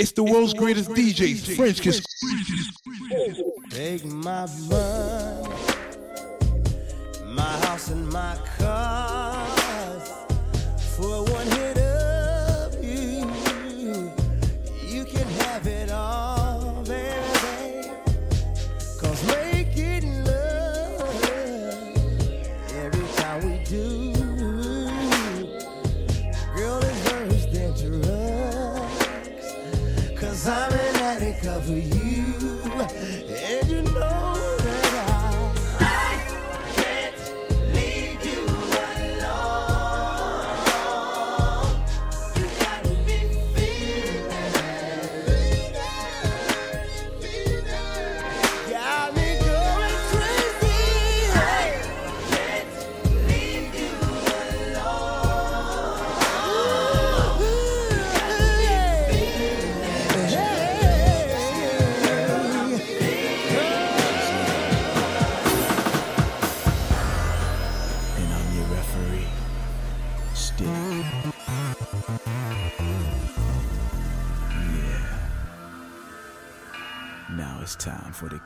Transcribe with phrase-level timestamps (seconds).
[0.00, 2.02] It's the world's greatest DJs, French kiss.
[3.68, 5.48] Take my money,
[7.26, 9.39] my house and my car.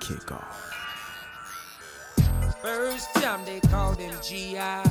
[0.00, 0.72] kickoff.
[2.62, 4.82] First time they called him G.I.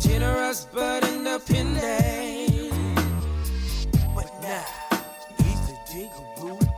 [0.00, 2.72] Generous but independent.
[4.14, 4.64] But now,
[5.38, 6.71] he's the digger, boo.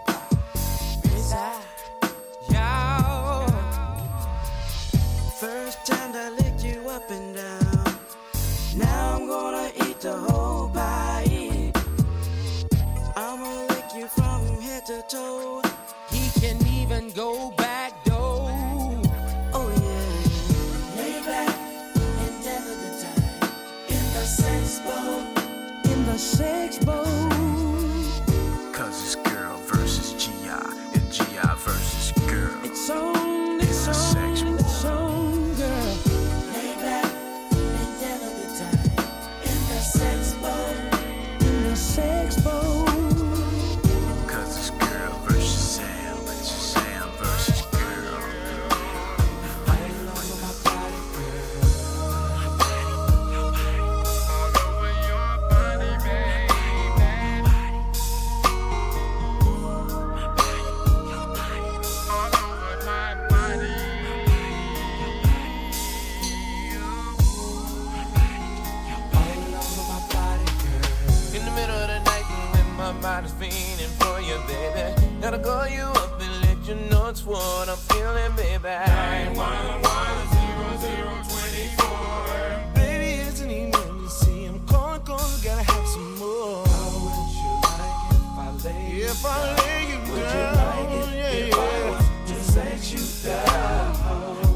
[90.19, 93.97] if I was just let you down?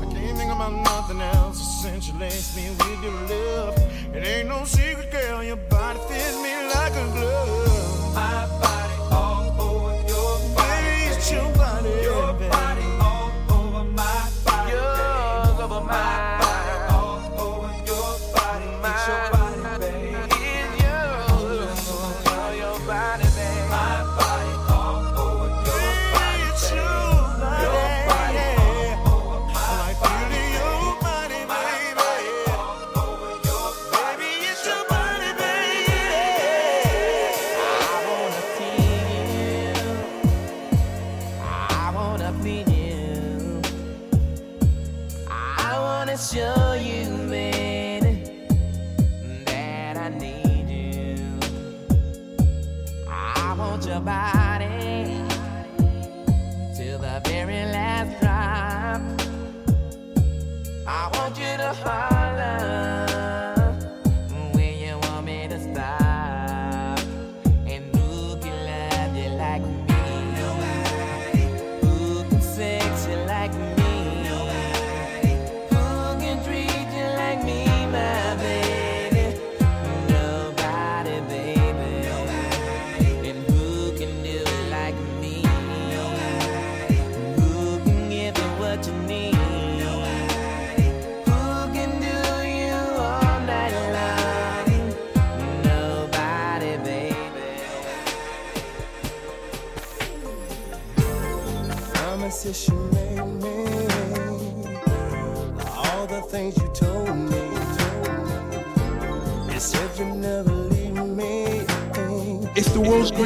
[0.02, 3.78] I can't think about nothing else since you laced me with your love.
[4.14, 8.67] It ain't no secret, girl, your body fits me like a glove.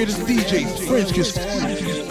[0.04, 2.01] greatest DJs, French kiss.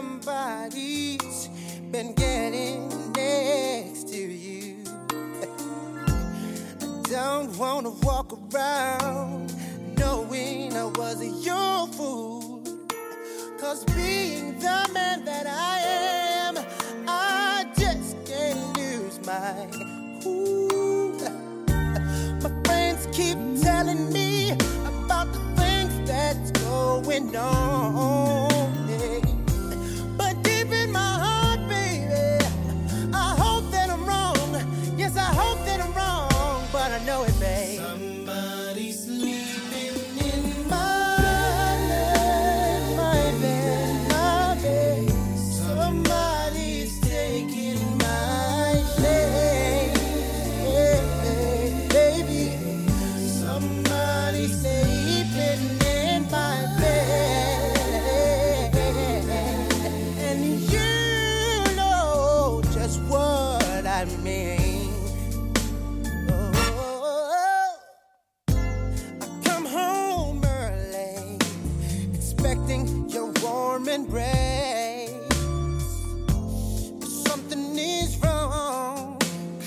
[0.00, 0.89] somebody.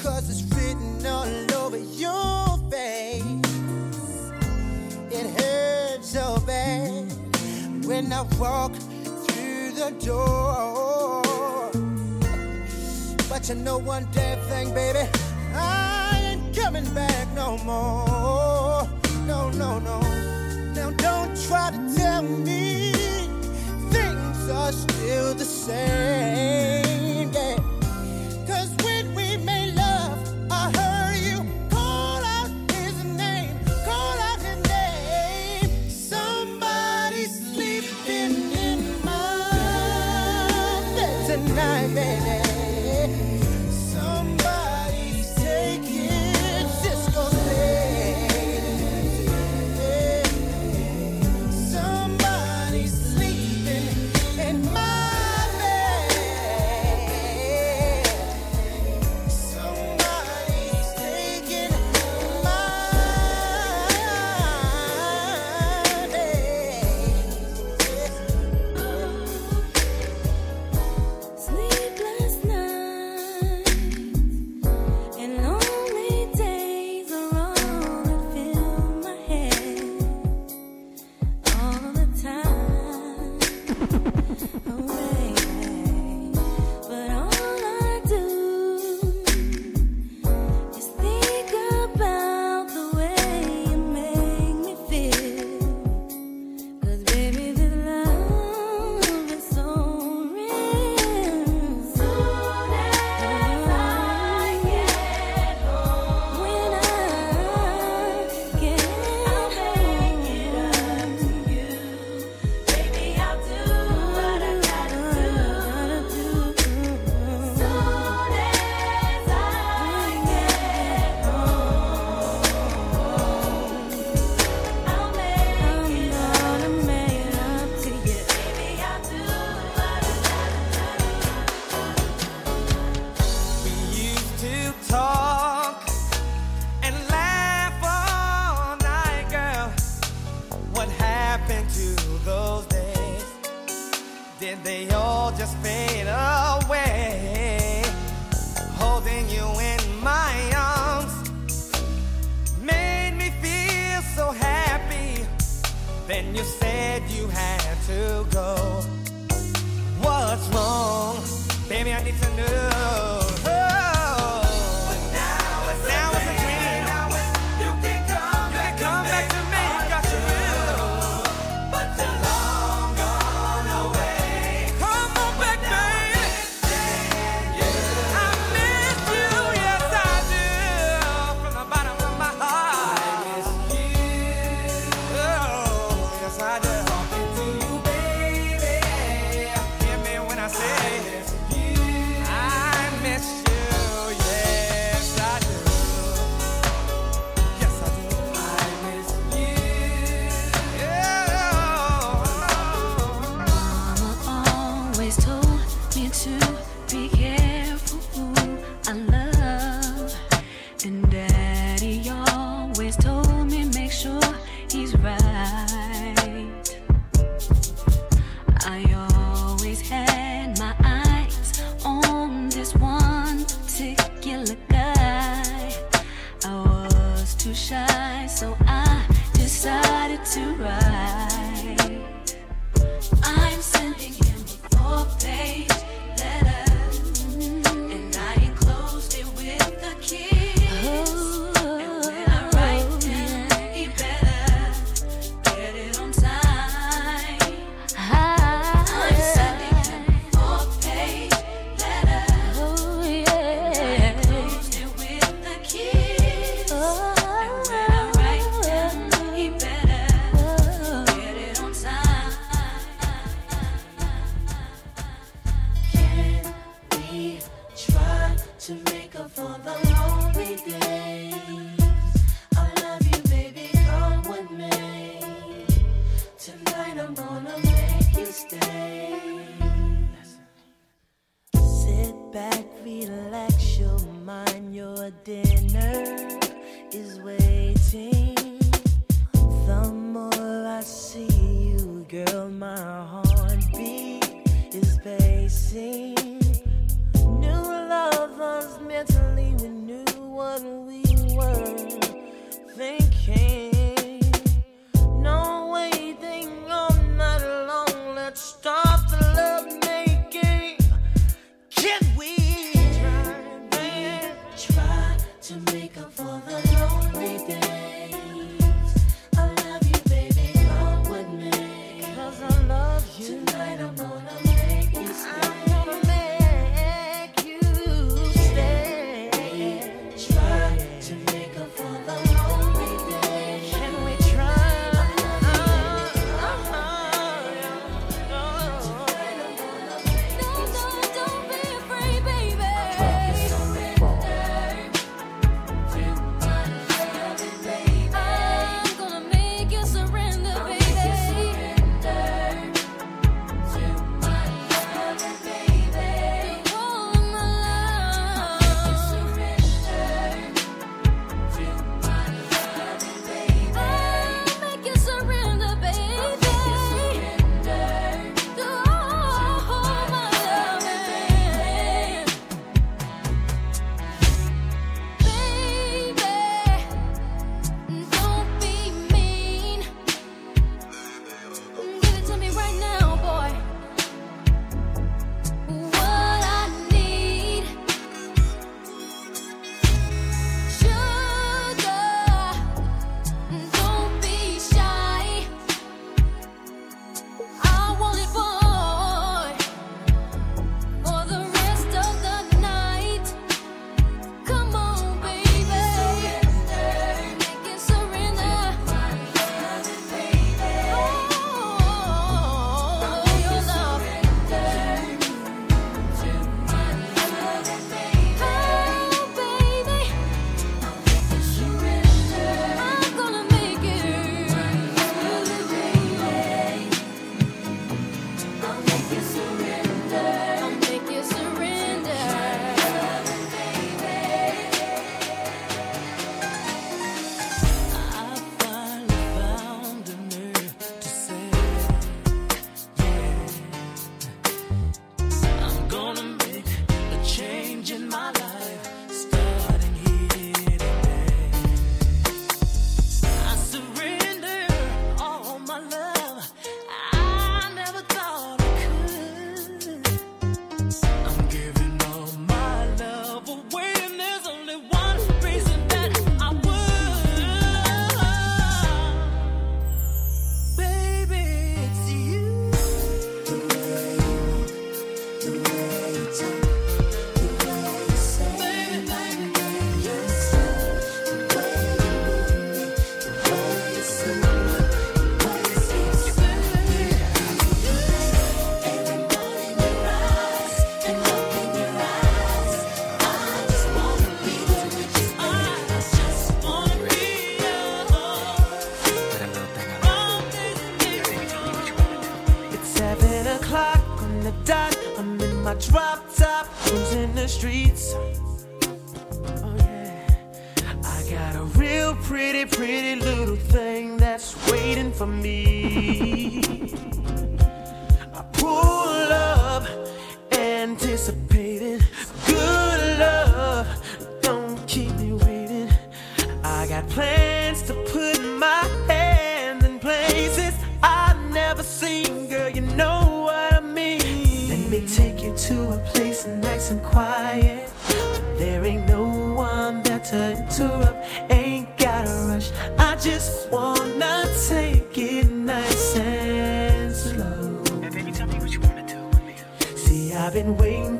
[0.03, 3.23] Cause it's written all over your face.
[5.09, 7.05] It hurts so bad
[7.85, 11.21] when I walk through the door.
[13.29, 15.07] But you know one damn thing, baby.
[15.55, 18.85] I ain't coming back no more.
[19.25, 20.01] No, no, no.
[20.73, 22.91] Now don't try to tell me
[23.89, 26.82] things are still the same.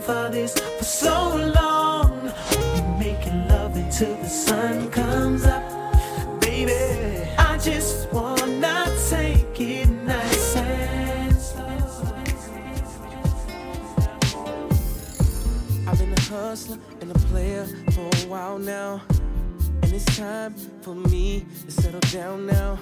[0.06, 2.32] for this for so long.
[2.52, 5.64] We're making love until the sun comes up,
[6.42, 6.74] baby.
[7.38, 11.64] I just wanna take it nice and slow.
[15.88, 19.02] I've been a hustler and a player for a while now,
[19.84, 22.78] and it's time for me to settle down now.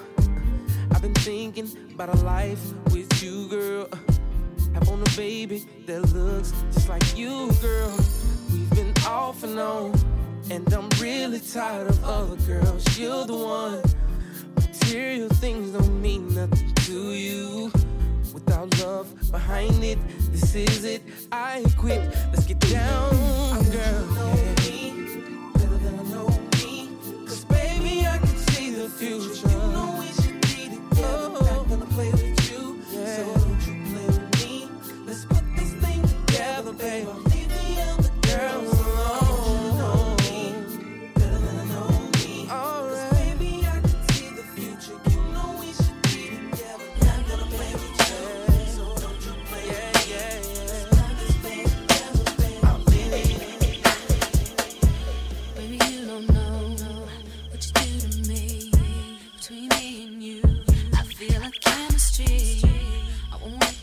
[0.91, 3.87] I've been thinking about a life with you, girl
[4.91, 7.95] on a baby that looks just like you, girl.
[8.51, 9.93] We've been off and on,
[10.49, 12.99] and I'm really tired of other girls.
[12.99, 13.81] You're the one.
[14.55, 17.71] Material things don't mean nothing to you.
[18.33, 19.99] Without love behind it,
[20.31, 21.01] this is it.
[21.31, 22.01] I quit.
[22.31, 23.11] Let's get down,
[23.71, 24.07] girl.
[25.53, 26.27] Better than I know
[27.27, 29.49] Cause baby, I can see the future.
[29.49, 30.00] You know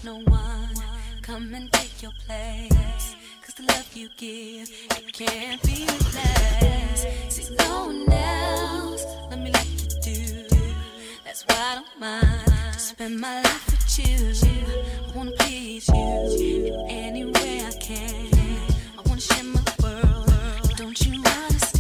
[0.09, 0.75] no one
[1.21, 3.15] come and take your place.
[3.43, 7.07] Cause the love you give, it can't be replaced.
[7.29, 10.57] See, no one else, let me let you do.
[11.27, 14.49] That's why I don't mind to spend my life with you.
[15.07, 18.31] I wanna please you in any way I can.
[18.99, 21.78] I wanna share my world, don't you understand?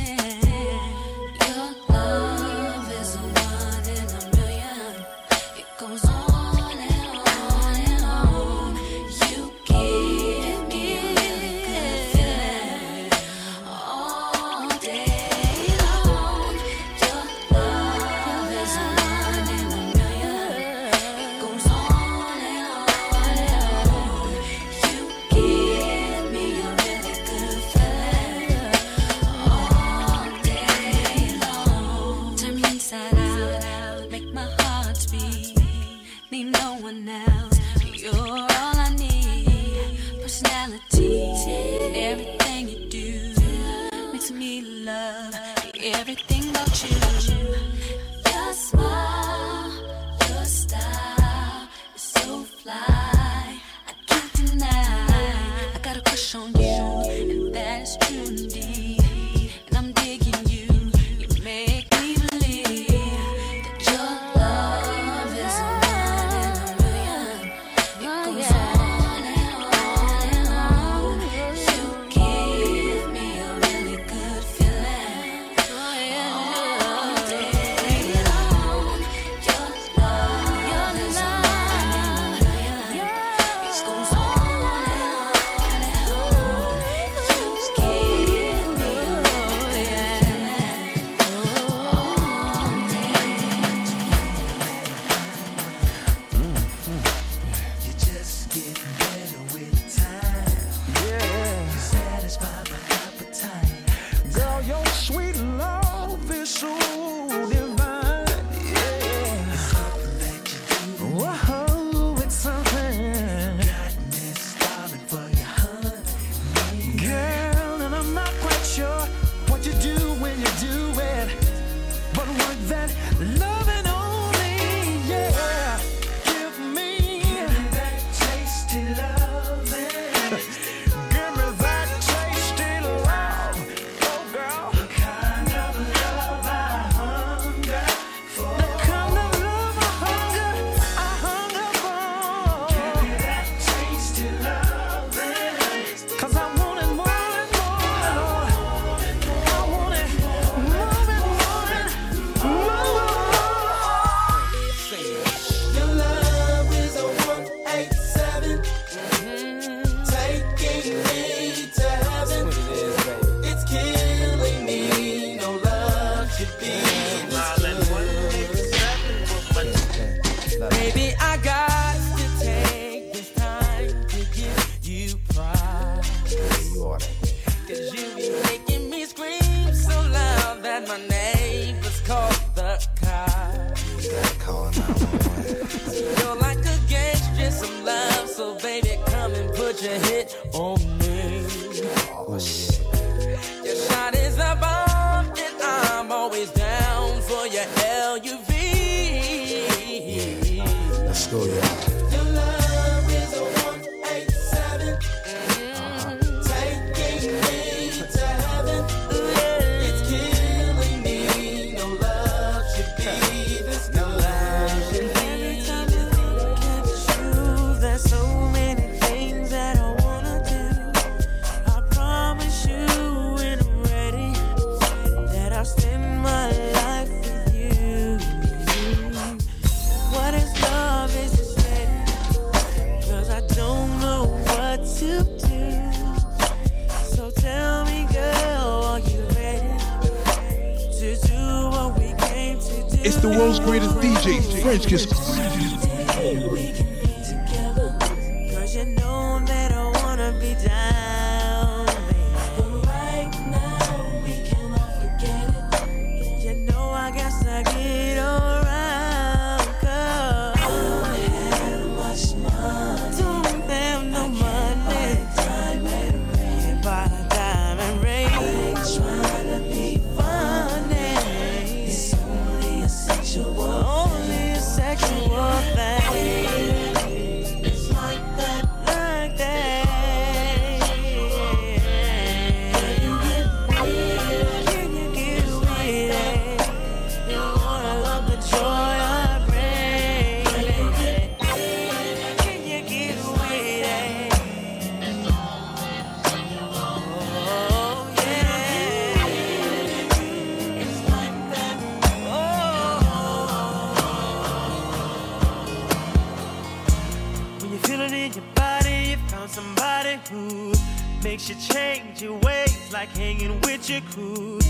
[311.49, 314.61] should change your ways, like hanging with your crew.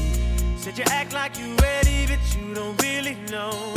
[0.59, 3.75] Said you act like you're ready, but you don't really know.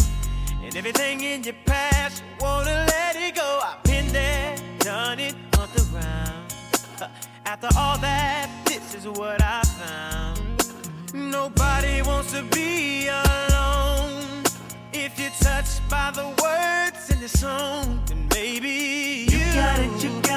[0.62, 3.60] And everything in your past, you wanna let it go.
[3.64, 6.54] I've been there, done it, humped around.
[7.48, 11.12] After all that, this is what I found.
[11.12, 14.44] Nobody wants to be alone.
[14.94, 20.04] If you're touched by the words in the song, then maybe you, you got it,
[20.04, 20.31] you got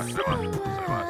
[0.00, 1.01] 是吗？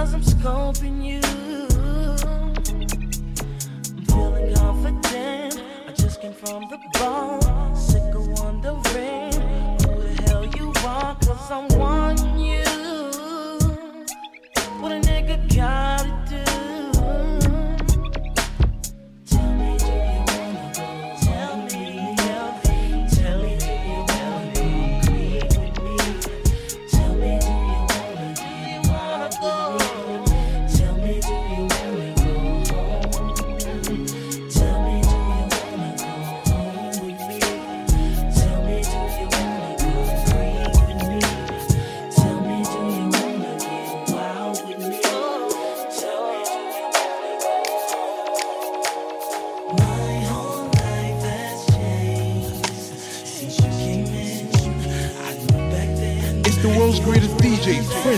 [0.00, 1.20] Cause I'm scoping you.
[3.98, 5.62] I'm feeling confident.
[5.86, 7.76] I just came from the ball.
[7.76, 9.34] Sick of wondering
[9.82, 11.14] who the hell you are.
[11.16, 12.69] Cause I'm one you.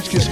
[0.02, 0.31] bitch gets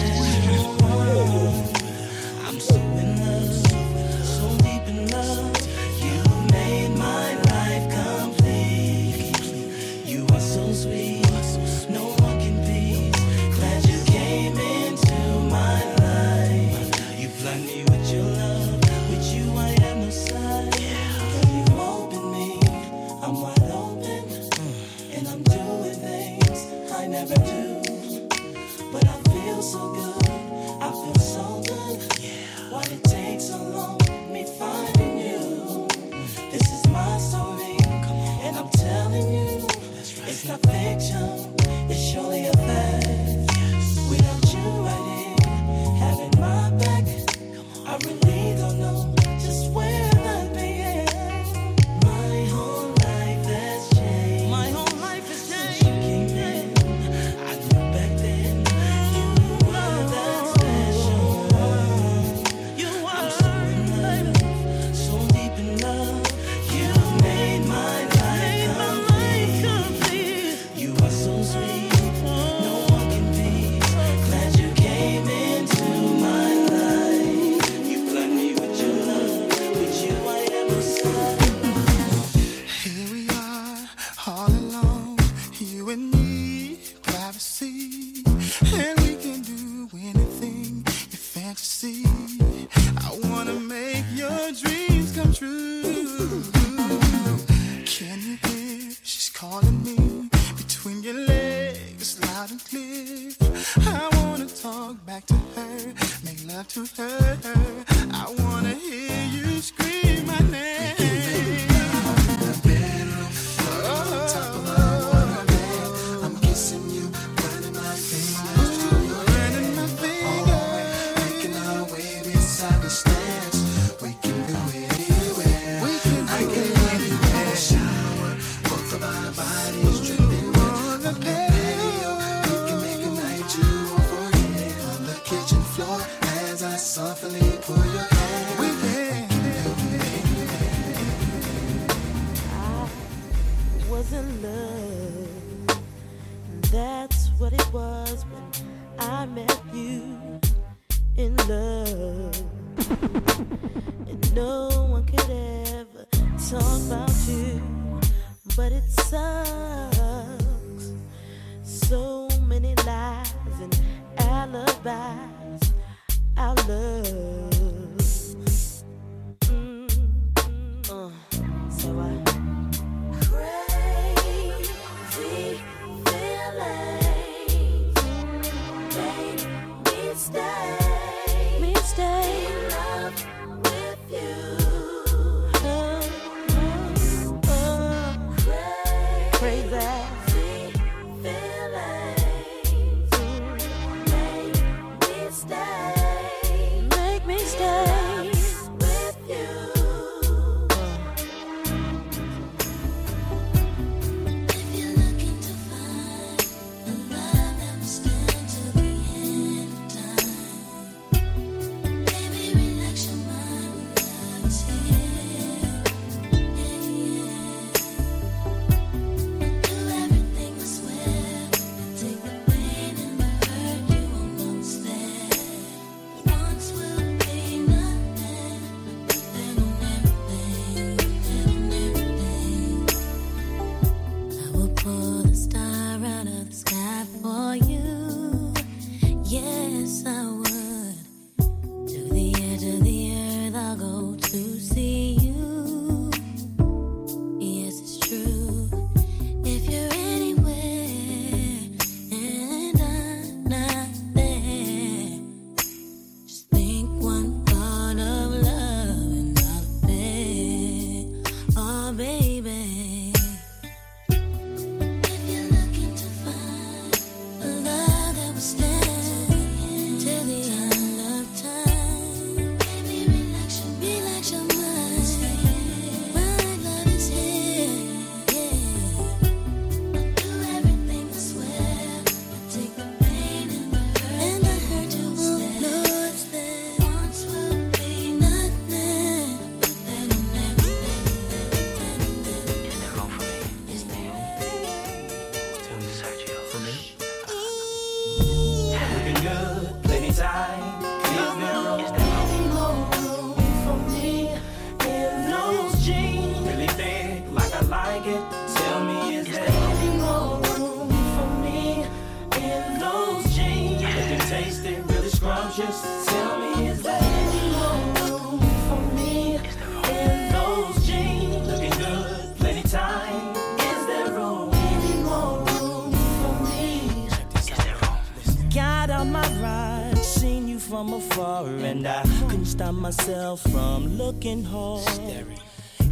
[331.10, 335.26] afar, and I couldn't stop myself from looking hard.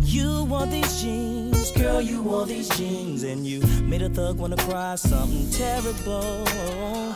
[0.02, 4.56] You wore these jeans, girl, you wore these jeans, and you made a thug wanna
[4.56, 7.14] cry something terrible.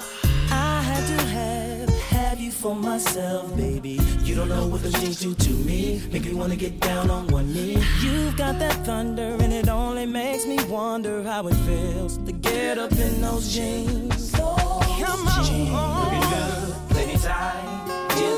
[0.50, 3.98] I had to have, have you for myself, baby.
[4.22, 7.26] You don't know what those jeans do to me, make me wanna get down on
[7.28, 7.82] one knee.
[8.03, 12.78] You've got that thunder, and it only makes me wonder how it feels to get
[12.78, 14.32] up in those jeans.
[14.32, 16.03] Come on.
[16.05, 17.91] Looking good, plenty time.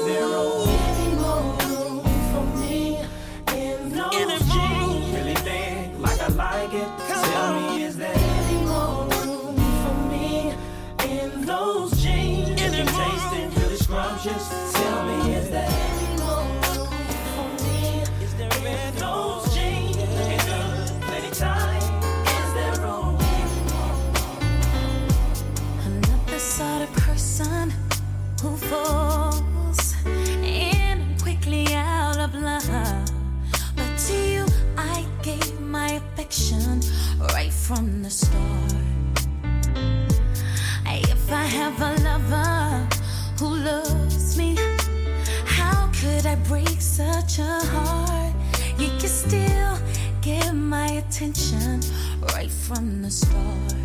[0.05, 2.99] Room for me
[3.57, 3.93] in?
[5.15, 5.35] Really
[5.99, 6.89] like I like it.
[7.09, 10.53] Tell me, is there Any more room for me
[11.09, 12.61] in those jeans?
[12.61, 14.73] looking tasty, really scrumptious?
[14.75, 16.91] Tell me, is there Any more room
[17.35, 18.05] for me
[18.83, 19.97] in those jeans?
[19.97, 21.03] looking good?
[21.09, 21.83] Plenty time.
[22.27, 23.17] Is there room?
[25.85, 27.73] I'm not the sort of person
[28.43, 29.04] who falls
[37.67, 38.75] from the start.
[40.85, 42.87] If I have a lover
[43.39, 44.55] who loves me,
[45.47, 48.35] how could I break such a heart?
[48.79, 49.79] You can still
[50.21, 51.81] get my attention
[52.35, 53.84] right from the start.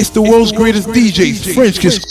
[0.00, 2.09] It's the world's greatest DJ, French Kiss.